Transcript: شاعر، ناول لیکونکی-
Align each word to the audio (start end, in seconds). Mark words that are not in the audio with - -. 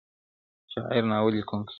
شاعر، 0.73 1.03
ناول 1.11 1.33
لیکونکی- 1.37 1.69